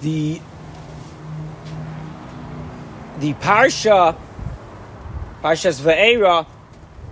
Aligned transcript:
the 0.00 0.40
the 3.18 3.34
parsha, 3.34 4.16
Parshas 5.42 5.80
Ve'era, 5.80 6.46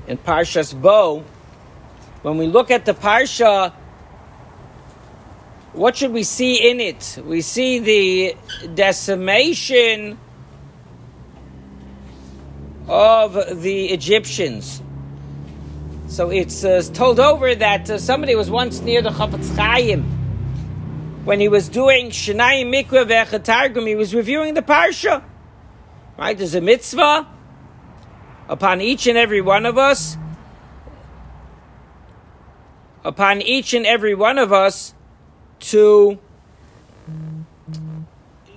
and 0.07 0.23
Parshas 0.23 0.81
Bo. 0.81 1.25
When 2.23 2.39
we 2.39 2.47
look 2.47 2.71
at 2.71 2.85
the 2.85 2.95
parsha, 2.95 3.73
what 5.73 5.97
should 5.97 6.13
we 6.13 6.23
see 6.23 6.71
in 6.71 6.81
it? 6.81 7.19
We 7.25 7.41
see 7.41 7.81
the 7.81 8.37
decimation 8.75 10.19
of 12.89 13.63
the 13.63 13.87
Egyptians. 13.87 14.81
So 16.07 16.31
it's 16.31 16.65
uh, 16.65 16.83
told 16.95 17.19
over 17.19 17.55
that 17.57 17.91
uh, 17.91 17.99
somebody 17.99 18.37
was 18.37 18.49
once 18.49 18.81
near 18.81 19.03
the 19.03 19.11
Chafetz 19.11 19.55
Chaim 19.57 20.16
when 21.27 21.41
he 21.41 21.49
was 21.49 21.69
doing 21.69 22.11
Shnayim 22.11 22.73
Mikra 22.73 23.05
Ve'echatargum, 23.05 23.85
he 23.89 23.97
was 23.97 24.15
reviewing 24.15 24.55
the 24.55 24.63
Parsha. 24.63 25.25
Right? 26.17 26.39
There's 26.39 26.55
a 26.55 26.61
mitzvah 26.61 27.27
upon 28.49 28.81
each 28.81 29.09
and 29.09 29.19
every 29.19 29.41
one 29.41 29.67
of 29.67 29.77
us, 29.77 30.17
upon 33.05 33.43
each 33.43 33.75
and 33.75 33.85
every 33.85 34.15
one 34.15 34.39
of 34.39 34.53
us 34.53 34.95
to 35.59 36.19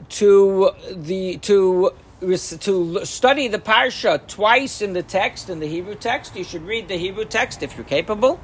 to 0.10 0.72
the 0.92 1.38
to 1.38 1.92
to 2.22 3.06
study 3.06 3.48
the 3.48 3.60
parsha 3.60 4.26
twice 4.28 4.82
in 4.82 4.94
the 4.94 5.04
text 5.04 5.50
in 5.50 5.60
the 5.60 5.68
Hebrew 5.68 5.96
text. 5.96 6.36
You 6.36 6.44
should 6.44 6.64
read 6.64 6.88
the 6.88 6.98
Hebrew 6.98 7.26
text 7.26 7.64
if 7.64 7.76
you're 7.78 7.86
capable, 7.86 8.40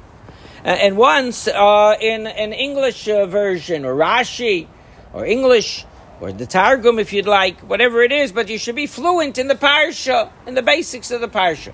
and 0.66 0.96
once 0.96 1.46
uh, 1.46 1.96
in 2.00 2.26
an 2.26 2.52
English 2.52 3.08
uh, 3.08 3.24
version 3.26 3.84
or 3.84 3.94
Rashi 3.94 4.66
or 5.12 5.24
English 5.24 5.84
or 6.20 6.32
the 6.32 6.46
Targum 6.46 6.98
if 6.98 7.12
you'd 7.12 7.26
like, 7.26 7.60
whatever 7.60 8.02
it 8.02 8.10
is. 8.10 8.32
But 8.32 8.48
you 8.48 8.58
should 8.58 8.74
be 8.74 8.88
fluent 8.88 9.38
in 9.38 9.46
the 9.46 9.54
parsha 9.54 10.30
in 10.44 10.54
the 10.54 10.62
basics 10.62 11.12
of 11.12 11.20
the 11.20 11.28
parsha. 11.28 11.72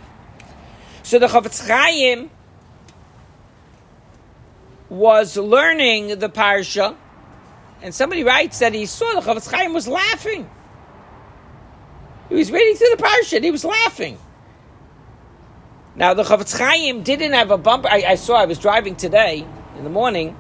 So 1.03 1.19
the 1.19 1.27
Chafetz 1.27 1.67
Chaim 1.67 2.31
was 4.91 5.39
learning 5.39 6.19
the 6.19 6.29
parsha, 6.29 6.95
and 7.81 7.95
somebody 7.95 8.25
writes 8.25 8.59
that 8.59 8.75
he 8.75 8.85
saw 8.85 9.19
the 9.19 9.27
Chafetz 9.27 9.51
Chaim 9.51 9.73
was 9.73 9.89
laughing. 9.89 10.51
He 12.29 12.35
was 12.35 12.53
reading 12.53 12.77
through 12.77 12.95
the 12.97 13.03
parsha 13.03 13.37
and 13.37 13.45
he 13.45 13.51
was 13.51 13.65
laughing. 13.65 14.19
Now 15.95 16.15
the 16.15 16.23
Chafetz 16.23 16.57
Chaim 16.59 17.03
didn't 17.03 17.33
have 17.33 17.51
a 17.51 17.59
bumper. 17.59 17.89
I, 17.89 18.05
I, 18.09 18.15
saw. 18.15 18.35
I 18.35 18.47
was 18.47 18.59
driving 18.59 18.97
today 18.97 19.47
in 19.77 19.85
the 19.85 19.91
morning. 19.91 20.37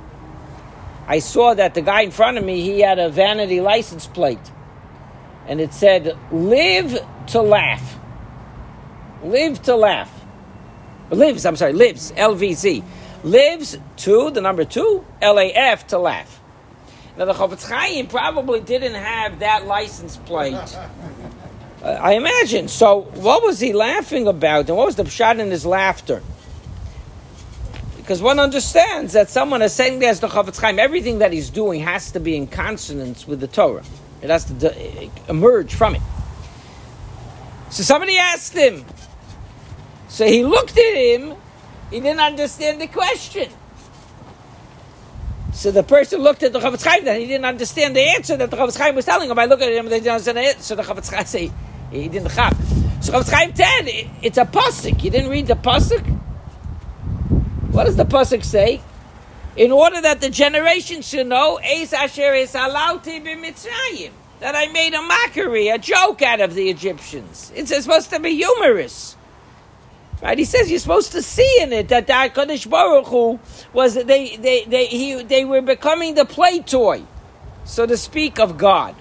I 1.07 1.19
saw 1.19 1.53
that 1.55 1.75
the 1.75 1.83
guy 1.83 2.03
in 2.03 2.11
front 2.11 2.39
of 2.39 2.45
me 2.45 2.63
he 2.63 2.81
had 2.81 2.99
a 2.99 3.11
vanity 3.11 3.61
license 3.61 4.07
plate, 4.07 4.51
and 5.47 5.61
it 5.61 5.75
said 5.75 6.17
"Live 6.31 6.99
to 7.29 7.43
laugh." 7.43 7.99
Live 9.23 9.63
to 9.63 9.77
laugh. 9.77 10.11
Lives. 11.11 11.47
I'm 11.47 11.57
sorry. 11.57 11.75
Lives. 11.75 12.13
L 12.17 12.35
V 12.35 12.55
Z. 12.55 12.83
Lives 13.23 13.79
to 13.99 14.31
the 14.31 14.41
number 14.41 14.65
two. 14.65 15.05
L 15.21 15.39
A 15.39 15.53
F 15.53 15.87
to 15.89 15.99
laugh. 15.99 16.41
Now 17.17 17.27
the 17.27 17.35
Chafetz 17.35 17.69
Chaim 17.69 18.07
probably 18.07 18.61
didn't 18.61 18.95
have 18.95 19.41
that 19.41 19.67
license 19.67 20.17
plate. 20.17 20.55
I 21.83 22.15
imagine. 22.15 22.69
So, 22.69 23.03
what 23.15 23.43
was 23.43 23.59
he 23.59 23.73
laughing 23.73 24.29
about, 24.29 24.69
and 24.69 24.77
what 24.77 24.87
was 24.87 24.97
the 24.97 25.03
pshat 25.03 25.41
in 25.41 25.51
his 25.51 25.67
laughter? 25.67 26.23
Because 27.97 28.23
one 28.23 28.39
understands 28.39 29.13
that 29.15 29.31
someone 29.31 29.63
is 29.63 29.73
saying 29.73 29.99
there's 29.99 30.21
the 30.21 30.29
Chafetz 30.29 30.61
Chaim. 30.61 30.79
Everything 30.79 31.19
that 31.19 31.33
he's 31.33 31.51
doing 31.51 31.81
has 31.81 32.13
to 32.13 32.21
be 32.21 32.37
in 32.37 32.47
consonance 32.47 33.27
with 33.27 33.41
the 33.41 33.47
Torah. 33.47 33.85
It 34.21 34.31
has 34.31 34.45
to 34.45 34.53
de- 34.53 35.05
eh, 35.05 35.09
emerge 35.29 35.75
from 35.75 35.97
it. 35.97 36.03
So 37.71 37.83
somebody 37.83 38.17
asked 38.17 38.55
him. 38.55 38.85
So 40.09 40.27
he 40.27 40.45
looked 40.45 40.77
at 40.77 40.95
him. 40.95 41.35
He 41.91 42.01
didn't 42.01 42.21
understand 42.21 42.81
the 42.81 42.87
question. 42.87 43.49
So 45.53 45.71
the 45.71 45.83
person 45.83 46.21
looked 46.21 46.43
at 46.43 46.53
the 46.53 46.61
Chafetz 46.61 46.85
Chaim, 46.85 47.07
and 47.07 47.21
he 47.21 47.27
didn't 47.27 47.45
understand 47.45 47.97
the 47.97 48.03
answer 48.03 48.37
that 48.37 48.51
the 48.51 48.57
Chafetz 48.57 48.79
Chaim 48.79 48.95
was 48.95 49.05
telling 49.05 49.31
him. 49.31 49.39
I 49.39 49.47
look 49.47 49.61
at 49.61 49.73
him, 49.73 49.87
and 49.87 49.93
they 49.93 49.99
didn't 49.99 50.13
understand 50.13 50.39
it. 50.39 50.61
So 50.61 50.75
the 50.75 50.83
Chafetz 50.83 51.13
Chaim 51.13 51.27
say, 51.27 51.53
he 51.93 52.09
didn't 52.09 52.31
chap. 52.31 52.57
So 53.01 53.13
Chafetz 53.13 53.31
Chaim 53.31 53.53
10, 53.53 53.89
it's 54.23 54.39
a 54.39 54.45
pasuk. 54.45 55.03
You 55.03 55.11
didn't 55.11 55.31
read 55.31 55.47
the 55.47 55.55
pasuk? 55.55 56.05
What 57.71 57.85
does 57.85 57.97
the 57.97 58.05
pasuk 58.05 58.45
say? 58.45 58.81
In 59.57 59.71
order 59.71 60.01
that 60.01 60.21
the 60.21 60.31
generation 60.31 61.03
should 61.03 61.27
know, 61.27 61.59
Eis 61.59 61.93
Asher 61.93 62.35
Es 62.35 62.55
Alalti 62.55 63.23
b'Mitzrayim, 63.23 64.11
that 64.41 64.55
I 64.57 64.73
made 64.73 64.95
a 64.95 65.03
mockery, 65.03 65.69
a 65.69 65.79
joke 65.79 66.23
out 66.23 66.41
of 66.41 66.55
the 66.55 66.71
Egyptians. 66.71 67.53
It's 67.55 67.75
supposed 67.75 68.11
to 68.11 68.21
be 68.21 68.35
humorous. 68.37 69.17
Right? 70.23 70.39
He 70.39 70.45
says 70.45 70.71
you're 70.71 70.79
supposed 70.79 71.13
to 71.13 71.23
see 71.23 71.59
in 71.61 71.73
it 71.73 71.89
that 71.89 72.07
the 72.07 72.13
Hakadosh 72.13 72.71
Baruch 72.71 73.07
Hu 73.07 73.41
was 73.73 73.95
they 73.95 74.37
they 74.37 74.65
they 74.65 74.87
he, 74.87 75.23
they 75.23 75.45
were 75.45 75.61
becoming 75.61 76.15
the 76.15 76.25
play 76.25 76.61
toy, 76.61 77.03
so 77.65 77.87
to 77.87 77.97
speak, 77.97 78.39
of 78.39 78.57
God. 78.57 78.95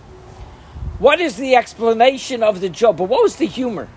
What 1.02 1.20
is 1.20 1.36
the 1.36 1.56
explanation 1.56 2.44
of 2.44 2.62
the 2.62 2.70
joke? 2.70 2.98
But 2.98 3.06
what 3.06 3.24
was 3.24 3.38
the 3.38 3.48
humor? 3.48 3.88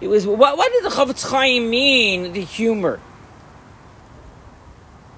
It 0.00 0.06
was 0.06 0.24
what, 0.24 0.56
what 0.56 0.70
did 0.70 0.84
the 0.84 0.94
Chafetz 0.94 1.28
Chaim 1.28 1.68
mean? 1.68 2.32
The 2.32 2.40
humor. 2.44 3.00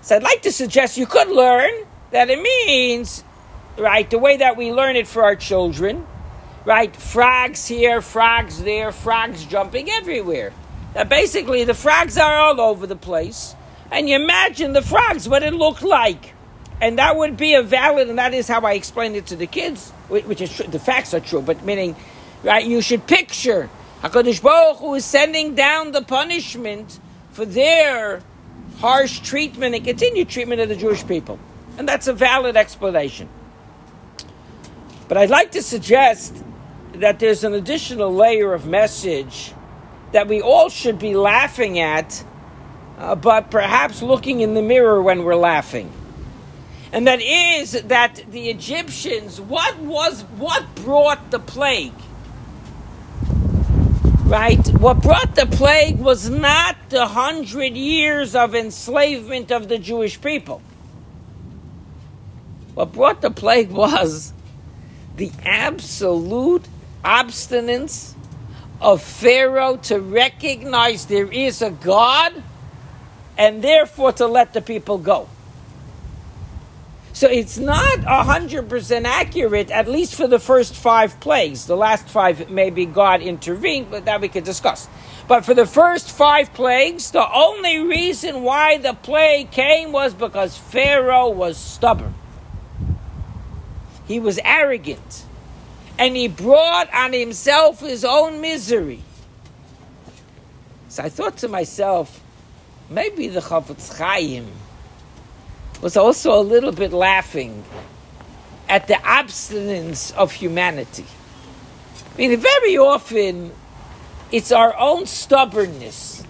So 0.01 0.17
I'd 0.17 0.23
like 0.23 0.41
to 0.43 0.51
suggest 0.51 0.97
you 0.97 1.05
could 1.05 1.29
learn 1.29 1.71
that 2.13 2.31
it 2.31 2.41
means, 2.41 3.23
right, 3.77 4.09
the 4.09 4.19
way 4.19 4.39
that 4.39 4.57
we 4.57 4.73
learn 4.73 4.97
it 4.97 5.07
for 5.07 5.23
our 5.23 5.37
children, 5.37 6.07
right? 6.65 6.97
Frogs 6.97 7.69
here, 7.69 8.01
frogs 8.01 8.63
there, 8.63 8.91
frogs 8.91 9.45
jumping 9.45 9.91
everywhere. 9.91 10.55
That 10.95 11.11
basically 11.11 11.65
the 11.65 11.75
frogs 11.75 12.17
are 12.17 12.39
all 12.39 12.59
over 12.59 12.87
the 12.87 12.97
place, 12.97 13.55
and 13.91 14.09
you 14.09 14.17
imagine 14.17 14.73
the 14.73 14.81
frogs 14.81 15.29
what 15.29 15.43
it 15.43 15.53
looked 15.53 15.83
like, 15.83 16.33
and 16.81 16.99
that 16.99 17.17
would 17.17 17.37
be 17.37 17.55
a 17.55 17.63
valid, 17.63 18.09
and 18.09 18.19
that 18.19 18.35
is 18.35 18.49
how 18.49 18.61
I 18.63 18.73
explained 18.73 19.17
it 19.17 19.27
to 19.27 19.37
the 19.37 19.47
kids 19.47 19.93
which 20.13 20.41
is 20.41 20.55
true, 20.55 20.67
the 20.67 20.79
facts 20.79 21.15
are 21.15 21.21
true, 21.21 21.41
but 21.41 21.65
meaning, 21.65 21.97
right, 22.43 22.65
you 22.65 22.83
should 22.83 23.07
picture 23.07 23.71
HaKadosh 24.03 24.43
Baruch 24.43 24.79
Hu 24.79 24.95
is 24.95 25.05
sending 25.05 25.55
down 25.55 25.93
the 25.93 26.03
punishment 26.03 26.99
for 27.31 27.47
their 27.47 28.23
harsh 28.79 29.21
treatment 29.21 29.75
and 29.75 29.85
continued 29.85 30.29
treatment 30.29 30.61
of 30.61 30.69
the 30.69 30.77
Jewish 30.77 31.07
people. 31.07 31.39
And 31.79 31.89
that's 31.89 32.09
a 32.09 32.13
valid 32.13 32.57
explanation. 32.57 33.29
But 35.09 35.17
I'd 35.17 35.31
like 35.31 35.53
to 35.53 35.63
suggest 35.63 36.43
that 36.95 37.19
there's 37.19 37.45
an 37.45 37.55
additional 37.55 38.13
layer 38.13 38.53
of 38.53 38.67
message 38.67 39.55
that 40.13 40.29
we 40.29 40.43
all 40.43 40.69
should 40.69 40.99
be 40.99 41.15
laughing 41.15 41.79
at, 41.79 42.25
uh, 42.99 43.15
but 43.15 43.51
perhaps 43.51 44.03
looking 44.03 44.41
in 44.41 44.53
the 44.55 44.63
mirror 44.63 45.01
when 45.01 45.25
we're 45.25 45.37
laughing 45.37 45.91
and 46.93 47.07
that 47.07 47.23
is 47.23 47.73
that 47.73 48.23
the 48.31 48.51
Egyptians, 48.51 49.41
what 49.41 49.79
was 49.79 50.23
what 50.37 50.75
brought 50.77 51.31
the 51.31 51.39
plague? 51.39 51.95
Right? 54.25 54.67
What 54.79 55.03
brought 55.03 55.35
the 55.35 55.47
plague 55.47 55.99
was 55.99 56.29
not 56.29 56.77
the 56.91 57.07
hundred 57.07 57.75
years 57.77 58.35
of 58.35 58.55
enslavement 58.55 59.51
of 59.51 59.69
the 59.69 59.79
Jewish 59.79 60.21
people. 60.21 60.61
What 62.75 62.93
brought 62.93 63.23
the 63.23 63.31
plague 63.31 63.71
was 63.85 64.35
the 65.17 65.33
absolute 65.45 66.67
obstinance 67.05 68.15
of 68.81 69.03
Pharaoh 69.03 69.77
to 69.77 69.99
recognize 69.99 71.07
there 71.07 71.31
is 71.31 71.63
a 71.63 71.71
God 71.71 72.43
and 73.39 73.63
therefore 73.63 74.13
to 74.13 74.27
let 74.27 74.53
the 74.53 74.61
people 74.61 74.99
go. 74.99 75.29
So 77.23 77.29
it's 77.29 77.57
not 77.57 78.01
100% 78.01 79.05
accurate, 79.05 79.71
at 79.71 79.87
least 79.87 80.17
for 80.17 80.27
the 80.27 80.41
first 80.41 80.75
five 80.75 81.21
plagues. 81.21 81.67
The 81.67 81.77
last 81.77 82.09
five, 82.09 82.51
maybe 82.51 82.85
God 82.85 83.23
intervened, 83.23 83.93
but 83.93 84.07
that 84.07 84.21
we 84.21 84.29
could 84.29 84.43
discuss. 84.43 84.89
But 85.29 85.45
for 85.45 85.55
the 85.55 85.65
first 85.65 86.11
five 86.11 86.53
plagues, 86.53 87.13
the 87.13 87.25
only 87.33 87.79
reason 87.79 88.43
why 88.43 88.79
the 88.79 88.95
plague 88.95 89.53
came 89.53 89.93
was 89.93 90.15
because 90.15 90.57
Pharaoh 90.57 91.29
was 91.29 91.57
stubborn. 91.57 92.17
He 94.09 94.19
was 94.19 94.41
arrogant. 94.45 95.25
And 95.97 96.17
he 96.17 96.27
brought 96.27 96.93
on 96.93 97.13
himself 97.13 97.79
his 97.79 98.05
own 98.05 98.41
misery. 98.41 99.03
So 100.89 101.05
I 101.05 101.09
thought 101.09 101.37
to 101.37 101.47
myself, 101.47 102.21
maybe 102.91 103.29
the 103.29 103.39
Chafetz 103.39 103.97
Chaim 103.97 104.49
was 105.83 105.97
also 105.97 106.39
a 106.39 106.41
little 106.41 106.73
bit 106.73 106.93
laughing 106.93 107.65
at 108.69 108.87
the 108.87 109.05
abstinence 109.05 110.13
of 110.13 110.33
humanity. 110.33 111.05
I 112.15 112.17
mean, 112.17 112.39
very 112.39 112.79
often 112.79 113.53
it's 114.31 114.53
our 114.53 114.75
own 114.79 115.07
stubbornness, 115.07 116.23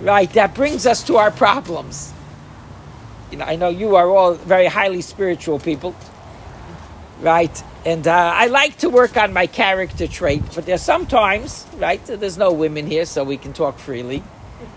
right, 0.00 0.32
that 0.32 0.54
brings 0.54 0.86
us 0.86 1.04
to 1.04 1.16
our 1.16 1.30
problems. 1.30 2.12
You 3.30 3.36
know, 3.36 3.44
I 3.44 3.56
know 3.56 3.68
you 3.68 3.96
are 3.96 4.08
all 4.08 4.34
very 4.34 4.66
highly 4.66 5.02
spiritual 5.02 5.58
people, 5.58 5.94
right? 7.20 7.62
And 7.84 8.08
uh, 8.08 8.32
I 8.34 8.46
like 8.46 8.78
to 8.78 8.88
work 8.88 9.16
on 9.18 9.32
my 9.32 9.46
character 9.46 10.06
trait, 10.06 10.42
but 10.54 10.64
there's 10.64 10.82
sometimes, 10.82 11.66
right? 11.76 12.04
There's 12.04 12.38
no 12.38 12.52
women 12.52 12.86
here, 12.86 13.04
so 13.04 13.24
we 13.24 13.36
can 13.36 13.52
talk 13.52 13.78
freely, 13.78 14.24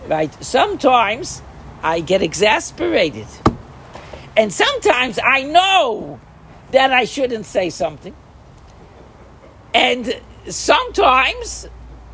right? 0.08 0.32
Sometimes 0.44 1.42
I 1.82 2.02
get 2.02 2.22
exasperated. 2.22 3.28
And 4.38 4.52
sometimes 4.52 5.20
I 5.24 5.44
know 5.44 6.20
that 6.72 6.92
I 6.92 7.04
shouldn't 7.04 7.46
say 7.46 7.70
something. 7.70 8.16
And 9.74 10.22
sometimes, 10.48 11.68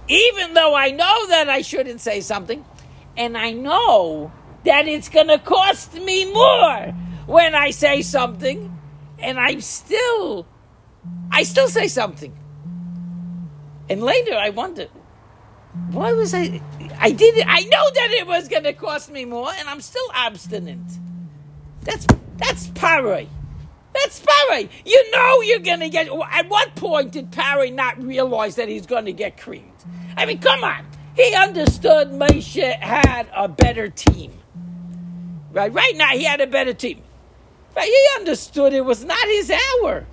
even 0.08 0.54
though 0.54 0.76
I 0.76 0.92
know 0.92 1.28
that 1.28 1.50
I 1.50 1.62
shouldn't 1.62 2.02
say 2.02 2.22
something, 2.22 2.66
and 3.16 3.38
I 3.38 3.52
know 3.52 4.32
that 4.64 4.88
it's 4.88 5.10
going 5.10 5.28
to 5.28 5.40
cost 5.40 5.94
me 5.94 6.32
more 6.32 6.94
when 7.26 7.56
I 7.56 7.72
say 7.72 8.02
something, 8.02 8.78
and 9.20 9.40
I'm 9.40 9.62
still, 9.62 10.48
I 11.32 11.44
still 11.44 11.68
say 11.68 11.88
something. 11.88 12.36
And 13.90 14.04
later 14.04 14.36
I 14.36 14.50
wonder, 14.50 14.88
why 15.92 16.14
was 16.14 16.34
I, 16.34 16.62
I 17.00 17.12
did 17.12 17.38
it, 17.38 17.46
I 17.48 17.62
know 17.62 17.92
that 17.96 18.12
it 18.12 18.28
was 18.28 18.48
going 18.48 18.64
to 18.64 18.74
cost 18.74 19.12
me 19.12 19.26
more, 19.26 19.52
and 19.52 19.70
I'm 19.70 19.82
still 19.82 20.08
obstinate. 20.14 20.80
That's, 21.88 22.06
that's 22.38 22.68
paroi. 22.68 23.28
That's 23.94 24.20
Parry. 24.20 24.70
You 24.86 25.12
know 25.12 25.42
you're 25.42 25.60
going 25.60 25.80
to 25.80 25.90
get. 25.90 26.08
At 26.32 26.50
what 26.50 26.76
point 26.76 27.12
did 27.12 27.32
Parry 27.32 27.72
not 27.72 28.02
realize 28.02 28.56
that 28.56 28.70
he's 28.70 28.86
going 28.86 29.06
to 29.06 29.14
get 29.14 29.38
creamed? 29.38 29.72
I 30.16 30.26
mean, 30.26 30.40
come 30.40 30.64
on. 30.64 30.86
He 31.16 31.34
understood 31.34 32.12
Moshe 32.12 32.80
had 32.80 33.28
a 33.36 33.48
better 33.48 33.90
team. 33.90 34.34
Right? 35.52 35.74
Right 35.74 35.96
now, 35.96 36.10
he 36.10 36.24
had 36.24 36.42
a 36.42 36.48
better 36.48 36.74
team. 36.74 37.02
Right, 37.76 37.88
he 37.88 38.20
understood 38.20 38.74
it 38.74 38.86
was 38.86 39.04
not 39.04 39.24
his 39.26 39.52
hour. 39.52 40.06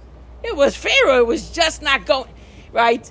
It 0.42 0.56
was 0.56 0.76
Pharaoh. 0.76 1.18
It 1.18 1.26
was 1.26 1.50
just 1.50 1.82
not 1.82 2.06
going. 2.06 2.30
Right? 2.72 3.10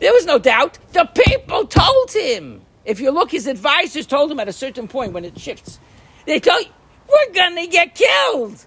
There 0.00 0.12
was 0.12 0.26
no 0.26 0.38
doubt. 0.38 0.78
The 0.92 1.04
people 1.06 1.66
told 1.66 2.12
him. 2.12 2.62
If 2.84 3.00
you 3.00 3.10
look, 3.10 3.30
his 3.30 3.46
advisors 3.46 4.06
told 4.06 4.30
him 4.30 4.40
at 4.40 4.48
a 4.48 4.52
certain 4.52 4.88
point 4.88 5.12
when 5.12 5.24
it 5.24 5.38
shifts. 5.38 5.78
They 6.26 6.40
told 6.40 6.66
we're 7.10 7.32
to 7.56 7.66
get 7.66 7.94
killed. 7.94 8.64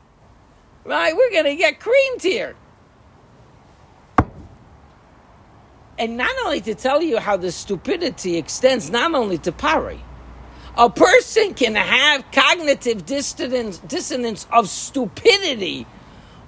Right? 0.84 1.16
We're 1.16 1.32
to 1.44 1.56
get 1.56 1.80
creamed 1.80 2.22
here. 2.22 2.56
And 5.98 6.18
not 6.18 6.36
only 6.44 6.60
to 6.62 6.76
tell 6.76 7.02
you 7.02 7.20
how 7.20 7.38
the 7.38 7.52
stupidity 7.52 8.38
extends 8.38 8.90
not 8.90 9.14
only 9.14 9.38
to 9.40 9.52
Pari, 9.52 10.02
a 10.76 10.90
person 10.90 11.54
can 11.54 11.76
have 11.76 12.30
cognitive 12.32 13.06
dissonance, 13.06 13.78
dissonance 13.78 14.48
of 14.52 14.68
stupidity 14.68 15.86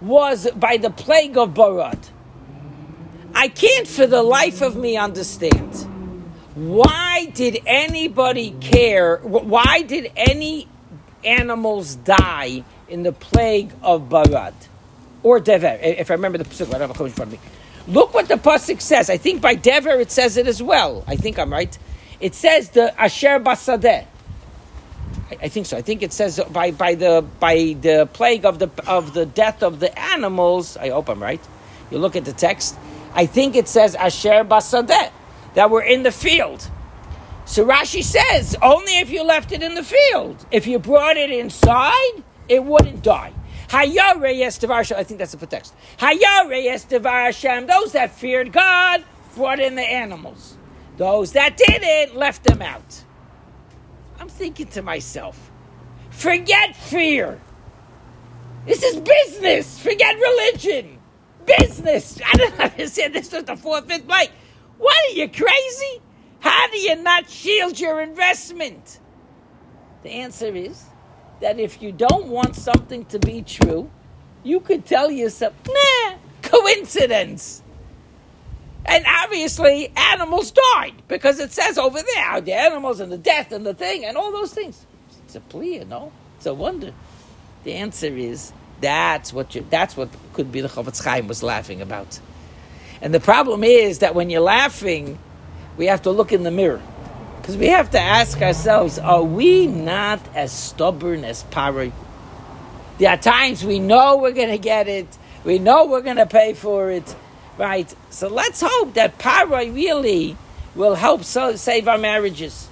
was 0.02 0.50
by 0.56 0.78
the 0.78 0.90
plague 0.90 1.38
of 1.38 1.54
Barad. 1.54 2.10
I 3.36 3.50
can't 3.50 3.88
for 3.88 4.08
the 4.08 4.24
life 4.24 4.62
of 4.62 4.76
me 4.76 4.98
understand 4.98 5.92
why 6.56 7.26
did 7.34 7.62
anybody 7.66 8.52
care? 8.62 9.18
Why 9.18 9.82
did 9.82 10.10
any 10.16 10.70
animals 11.26 11.96
die 11.96 12.64
in 12.88 13.04
the 13.04 13.12
plague 13.12 13.72
of 13.82 14.04
Barad 14.10 14.54
or 15.24 15.40
Dever. 15.40 15.80
If 15.82 16.12
I 16.12 16.14
remember 16.14 16.38
the 16.38 16.46
pasuk, 16.46 16.68
I 16.74 16.78
don't 16.78 16.90
have 16.90 17.00
a 17.00 17.04
in 17.04 17.12
front 17.12 17.34
of 17.34 17.40
me. 17.42 17.50
Look 17.88 18.14
what 18.14 18.28
the 18.28 18.36
pasuk 18.36 18.82
says. 18.82 19.10
I 19.10 19.18
think 19.18 19.42
by 19.42 19.56
Dever 19.56 19.92
it 19.92 20.12
says 20.12 20.38
it 20.38 20.48
as 20.48 20.62
well. 20.62 21.04
I 21.08 21.16
think 21.16 21.38
I'm 21.38 21.52
right. 21.52 21.78
It 22.20 22.36
says 22.36 22.70
the 22.70 23.00
Asher 23.00 23.40
Basadeh. 23.40 24.06
I, 25.42 25.48
think 25.48 25.66
so. 25.66 25.76
I 25.78 25.82
think 25.82 26.04
it 26.04 26.14
says 26.14 26.40
by, 26.52 26.72
by 26.72 26.96
the 26.96 27.26
by 27.40 27.76
the 27.82 28.08
plague 28.14 28.46
of 28.46 28.60
the 28.60 28.70
of 28.88 29.14
the 29.14 29.26
death 29.26 29.64
of 29.64 29.80
the 29.80 29.98
animals. 30.00 30.78
I 30.78 30.90
hope 30.90 31.10
I'm 31.10 31.22
right. 31.22 31.42
You 31.92 31.98
look 31.98 32.16
at 32.16 32.26
the 32.26 32.34
text. 32.34 32.76
I 33.14 33.26
think 33.26 33.56
it 33.56 33.68
says 33.68 33.96
Asher 33.96 34.44
Basadeh 34.44 35.12
that 35.56 35.70
were 35.70 35.82
in 35.82 36.04
the 36.04 36.12
field. 36.12 36.70
So 37.46 37.66
Rashi 37.66 38.04
says 38.04 38.56
only 38.62 39.00
if 39.00 39.12
you 39.12 39.24
left 39.24 39.52
it 39.52 39.62
in 39.62 39.76
the 39.76 39.84
field. 39.84 40.46
If 40.52 40.66
you 40.68 40.80
brought 40.80 41.18
it 41.18 41.30
inside, 41.30 42.24
it 42.50 42.64
wouldn't 42.64 43.04
die. 43.04 43.34
Hayare 43.70 44.96
I 44.96 45.04
think 45.04 45.20
that's 45.20 45.32
the 45.34 45.46
text. 45.46 45.76
Hayare 46.00 47.04
Hashem, 47.04 47.68
those 47.68 47.92
that 47.94 48.12
feared 48.12 48.52
God 48.52 49.04
brought 49.36 49.60
in 49.60 49.76
the 49.76 49.84
animals. 49.84 50.58
Those 50.98 51.34
that 51.34 51.58
didn't 51.58 52.16
left 52.16 52.44
them 52.44 52.62
out. 52.62 53.04
I'm 54.20 54.30
thinking 54.30 54.68
to 54.68 54.82
myself, 54.82 55.52
forget 56.10 56.76
fear. 56.76 57.40
This 58.66 58.82
is 58.82 59.00
business. 59.00 59.80
Forget 59.80 60.16
religion. 60.16 60.98
Business. 61.46 62.20
I 62.26 62.38
don't 62.38 62.60
understand. 62.60 63.14
This 63.14 63.32
is 63.32 63.44
the 63.44 63.56
fourth, 63.56 63.88
fifth 63.88 64.08
Like, 64.08 64.32
What 64.78 64.96
are 65.10 65.14
you 65.14 65.30
crazy? 65.30 66.02
How 66.46 66.68
do 66.68 66.78
you 66.78 66.96
not 67.02 67.28
shield 67.28 67.80
your 67.80 68.00
investment? 68.00 69.00
The 70.04 70.12
answer 70.12 70.56
is 70.56 70.86
that 71.42 71.60
if 71.60 71.82
you 71.82 71.92
don't 71.92 72.28
want 72.28 72.56
something 72.56 73.04
to 73.06 73.18
be 73.18 73.42
true, 73.42 73.90
you 74.44 74.60
could 74.60 74.86
tell 74.86 75.10
yourself, 75.10 75.56
nah, 75.68 76.18
coincidence. 76.44 77.64
And 78.86 79.06
obviously, 79.08 79.92
animals 79.96 80.52
died 80.52 81.02
because 81.08 81.40
it 81.40 81.52
says 81.52 81.80
over 81.80 82.00
there 82.14 82.42
the 82.42 82.54
animals 82.54 83.00
and 83.00 83.12
the 83.12 83.18
death 83.18 83.52
and 83.52 83.66
the 83.66 83.74
thing 83.74 84.06
and 84.06 84.16
all 84.16 84.32
those 84.32 84.54
things. 84.54 84.86
It's 85.24 85.34
a 85.34 85.40
plea, 85.40 85.80
you 85.80 85.86
know? 85.86 86.12
It's 86.38 86.46
a 86.46 86.54
wonder. 86.54 86.94
The 87.64 87.74
answer 87.74 88.16
is 88.16 88.54
that's 88.82 89.34
what 89.34 89.56
you, 89.56 89.66
that's 89.72 89.98
what 89.98 90.10
could 90.34 90.52
be 90.52 90.62
the 90.62 90.68
Chofetz 90.68 91.04
Chaim 91.04 91.28
was 91.28 91.42
laughing 91.42 91.82
about. 91.82 92.20
And 93.02 93.16
the 93.16 93.20
problem 93.20 93.64
is 93.64 94.00
that 94.00 94.14
when 94.14 94.30
you're 94.30 94.42
laughing, 94.42 95.18
we 95.78 95.88
have 95.88 96.04
to 96.04 96.12
look 96.12 96.32
in 96.32 96.44
the 96.44 96.52
mirror. 96.52 96.82
Because 97.38 97.58
we 97.58 97.68
have 97.68 97.92
to 97.92 98.00
ask 98.00 98.42
ourselves, 98.42 98.98
are 98.98 99.24
we 99.24 99.68
not 99.68 100.20
as 100.34 100.52
stubborn 100.52 101.24
as 101.24 101.44
Pari? 101.44 101.94
There 102.98 103.12
are 103.12 103.18
times 103.18 103.64
we 103.64 103.78
know 103.78 104.18
we're 104.18 104.32
going 104.32 104.50
to 104.50 104.58
get 104.58 104.88
it, 104.88 105.08
we 105.44 105.60
know 105.60 105.86
we're 105.86 106.02
going 106.02 106.16
to 106.18 106.26
pay 106.26 106.54
for 106.54 106.90
it, 106.90 107.16
right? 107.58 107.94
So 108.10 108.30
let's 108.30 108.62
hope 108.66 108.96
that 108.96 109.20
Pari 109.20 109.70
really 109.70 110.38
will 110.74 110.96
help 110.96 111.24
so, 111.24 111.56
save 111.56 111.88
our 111.88 111.98
marriages. 111.98 112.68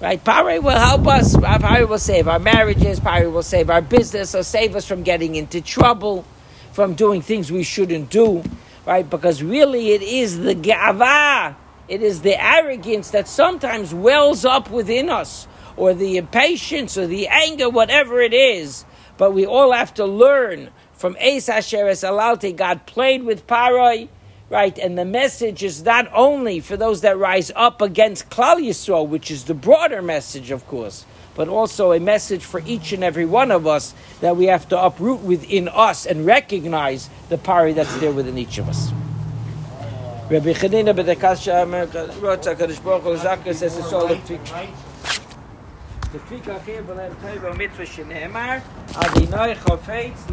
Right? 0.00 0.22
Pari 0.22 0.58
will 0.58 0.78
help 0.78 1.06
us. 1.06 1.34
Uh, 1.34 1.58
Pari 1.58 1.84
will 1.84 1.98
save 1.98 2.28
our 2.28 2.38
marriages. 2.38 3.00
Pari 3.00 3.28
will 3.28 3.42
save 3.42 3.70
our 3.70 3.80
business 3.80 4.34
or 4.34 4.42
save 4.42 4.76
us 4.76 4.86
from 4.86 5.02
getting 5.02 5.36
into 5.36 5.62
trouble, 5.62 6.24
from 6.72 6.94
doing 6.94 7.22
things 7.22 7.50
we 7.50 7.62
shouldn't 7.62 8.10
do. 8.10 8.42
Right? 8.86 9.08
Because 9.08 9.42
really 9.42 9.92
it 9.92 10.02
is 10.02 10.38
the 10.38 10.54
gava 10.54 11.56
it 11.88 12.02
is 12.02 12.22
the 12.22 12.42
arrogance 12.42 13.10
that 13.10 13.28
sometimes 13.28 13.94
wells 13.94 14.44
up 14.44 14.70
within 14.70 15.08
us, 15.08 15.46
or 15.76 15.94
the 15.94 16.16
impatience, 16.16 16.96
or 16.98 17.06
the 17.06 17.28
anger, 17.28 17.70
whatever 17.70 18.20
it 18.20 18.34
is. 18.34 18.84
But 19.18 19.32
we 19.32 19.46
all 19.46 19.72
have 19.72 19.94
to 19.94 20.04
learn 20.04 20.70
from 20.94 21.16
Es 21.20 21.48
Asher 21.48 21.88
Es 21.88 22.02
Alalti. 22.02 22.56
God 22.56 22.86
played 22.86 23.22
with 23.22 23.46
Paroi, 23.46 24.08
right? 24.50 24.76
And 24.78 24.98
the 24.98 25.04
message 25.04 25.62
is 25.62 25.84
not 25.84 26.08
only 26.12 26.60
for 26.60 26.76
those 26.76 27.02
that 27.02 27.18
rise 27.18 27.52
up 27.54 27.80
against 27.80 28.30
Klal 28.30 28.56
Yisrael, 28.56 29.06
which 29.08 29.30
is 29.30 29.44
the 29.44 29.54
broader 29.54 30.02
message, 30.02 30.50
of 30.50 30.66
course, 30.66 31.04
but 31.34 31.48
also 31.48 31.92
a 31.92 32.00
message 32.00 32.44
for 32.44 32.62
each 32.66 32.92
and 32.92 33.04
every 33.04 33.26
one 33.26 33.50
of 33.50 33.66
us 33.66 33.94
that 34.20 34.36
we 34.36 34.46
have 34.46 34.68
to 34.70 34.82
uproot 34.82 35.20
within 35.20 35.68
us 35.68 36.06
and 36.06 36.26
recognize 36.26 37.10
the 37.28 37.38
Pari 37.38 37.74
that's 37.74 37.94
there 37.98 38.12
within 38.12 38.38
each 38.38 38.58
of 38.58 38.68
us. 38.68 38.90
רבי 40.30 40.54
חנינא 40.54 40.92
בדקה 40.92 41.32
רוצה 42.22 42.50
הקדוש 42.50 42.78
ברוך 42.78 43.04
הוא 43.04 43.12
לזקס 43.14 43.62
את 43.62 43.68
הסול 43.80 44.10
לפי 44.12 44.36
לפי 46.14 46.40
ככיר 46.40 46.82
ולהם 46.86 47.12
חייב 47.22 47.44
המצווה 47.44 47.86
שנאמר, 47.86 48.56
אדינוי 48.94 49.54
חופץ 49.54 50.24